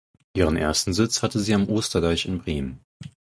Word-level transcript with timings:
Ihren 0.33 0.57
ersten 0.57 0.93
Sitz 0.95 1.21
hatte 1.21 1.39
sie 1.39 1.53
am 1.53 1.69
Osterdeich 1.69 2.25
in 2.25 2.39
Bremen. 2.39 2.83